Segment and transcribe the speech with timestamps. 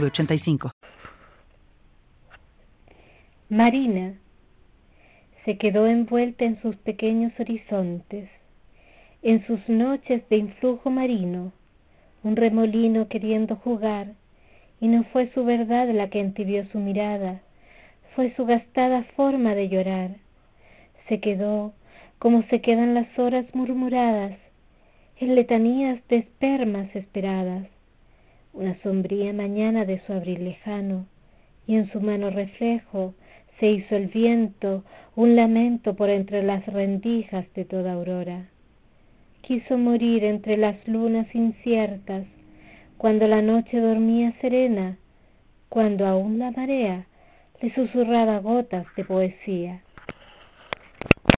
[0.00, 0.70] 906985.
[3.48, 4.14] Marina
[5.44, 8.28] se quedó envuelta en sus pequeños horizontes,
[9.22, 11.52] en sus noches de influjo marino,
[12.22, 14.14] un remolino queriendo jugar,
[14.80, 17.42] y no fue su verdad la que entibió su mirada,
[18.14, 20.16] fue su gastada forma de llorar.
[21.08, 21.74] Se quedó
[22.18, 24.38] como se quedan las horas murmuradas,
[25.18, 27.66] en letanías de espermas esperadas,
[28.54, 31.06] una sombría mañana de su abril lejano,
[31.66, 33.14] y en su mano reflejo
[33.58, 34.84] se hizo el viento
[35.16, 38.48] un lamento por entre las rendijas de toda aurora.
[39.42, 42.26] Quiso morir entre las lunas inciertas,
[42.96, 44.98] cuando la noche dormía serena,
[45.68, 47.06] cuando aún la marea
[47.60, 49.82] le susurraba gotas de poesía.